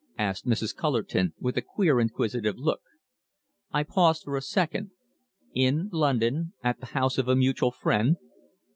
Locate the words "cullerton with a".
0.75-1.61